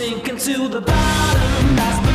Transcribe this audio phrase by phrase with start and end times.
[0.00, 2.09] sinking to the bottom.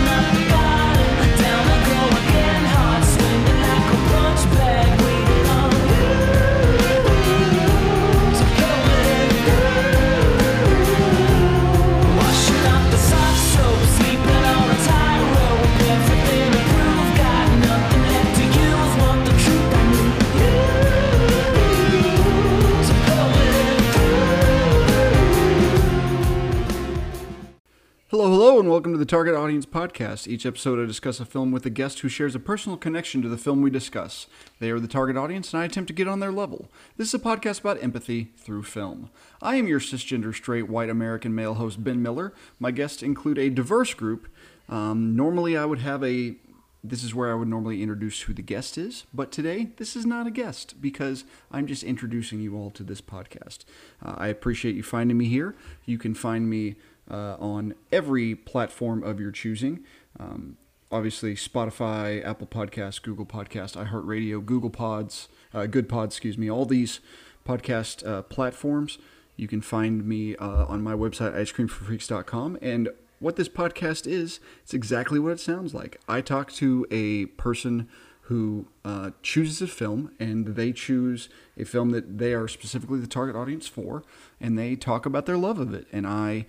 [28.65, 30.27] And welcome to the Target Audience Podcast.
[30.27, 33.29] Each episode, I discuss a film with a guest who shares a personal connection to
[33.29, 34.25] the film we discuss.
[34.59, 36.71] They are the target audience, and I attempt to get on their level.
[36.97, 39.11] This is a podcast about empathy through film.
[39.39, 42.33] I am your cisgender, straight, white American male host, Ben Miller.
[42.59, 44.27] My guests include a diverse group.
[44.67, 46.35] Um, normally, I would have a
[46.83, 50.05] this is where I would normally introduce who the guest is, but today this is
[50.05, 53.65] not a guest because I'm just introducing you all to this podcast.
[54.03, 55.55] Uh, I appreciate you finding me here.
[55.85, 56.75] You can find me
[57.09, 59.83] uh, on every platform of your choosing.
[60.19, 60.57] Um,
[60.91, 66.65] obviously, Spotify, Apple Podcasts, Google Podcast, iHeartRadio, Google Pods, uh, Good Pods, excuse me, all
[66.65, 66.99] these
[67.47, 68.97] podcast uh, platforms.
[69.35, 72.57] You can find me uh, on my website, icecreamforfreaks.com.
[72.61, 72.89] And
[73.19, 75.99] what this podcast is, it's exactly what it sounds like.
[76.07, 77.89] I talk to a person
[78.21, 83.07] who uh, chooses a film, and they choose a film that they are specifically the
[83.07, 84.03] target audience for,
[84.41, 85.85] and they talk about their love of it.
[85.91, 86.47] And I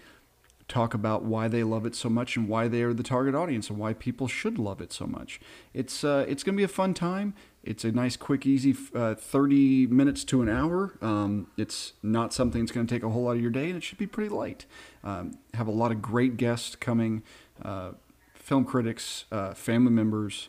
[0.68, 3.70] talk about why they love it so much and why they are the target audience
[3.70, 5.40] and why people should love it so much.
[5.72, 7.34] It's uh, it's gonna be a fun time.
[7.66, 10.96] It's a nice, quick, easy uh, 30 minutes to an hour.
[11.02, 13.76] Um, it's not something that's going to take a whole lot of your day, and
[13.76, 14.66] it should be pretty light.
[15.02, 17.24] Um, have a lot of great guests coming,
[17.62, 17.90] uh,
[18.36, 20.48] film critics, uh, family members,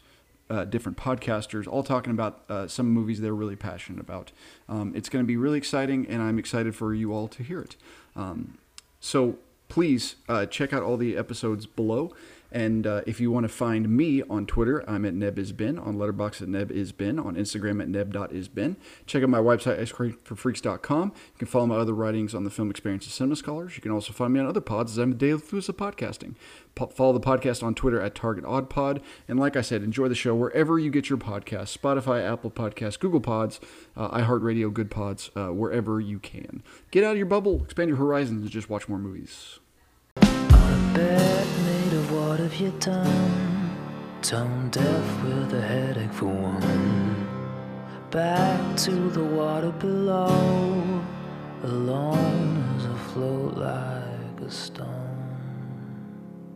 [0.51, 4.31] uh, different podcasters, all talking about uh, some movies they're really passionate about.
[4.69, 7.61] Um, it's going to be really exciting, and I'm excited for you all to hear
[7.61, 7.77] it.
[8.15, 8.59] Um,
[8.99, 12.13] so please uh, check out all the episodes below.
[12.51, 16.41] And uh, if you want to find me on Twitter, I'm at nebisbin, on Letterboxd
[16.43, 18.77] at nebisbin, on Instagram at neb.isbin.
[19.05, 21.11] Check out my website, icecreamforfreaks.com.
[21.15, 23.75] You can follow my other writings on the film experience of Cinema Scholars.
[23.75, 26.35] You can also find me on other pods as I'm the Daily of podcasting.
[26.75, 29.01] Po- follow the podcast on Twitter at Target Odd Pod.
[29.27, 32.99] And like I said, enjoy the show wherever you get your podcasts Spotify, Apple Podcasts,
[32.99, 33.59] Google Pods,
[33.95, 36.63] uh, iHeartRadio, Good Pods, uh, wherever you can.
[36.91, 39.59] Get out of your bubble, expand your horizons, and just watch more movies.
[42.59, 43.69] You done?
[44.23, 47.27] Tone deaf with a headache for one.
[48.09, 51.03] Back to the water below,
[51.63, 55.26] alone as I float like a stone.